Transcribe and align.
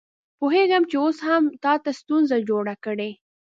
پوهېږم 0.39 0.83
چې 0.89 0.95
اوس 1.03 1.17
مې 1.21 1.25
هم 1.29 1.43
تا 1.63 1.73
ته 1.83 1.91
ستونزه 1.99 2.37
جوړه 2.49 2.75
کړې. 2.85 3.11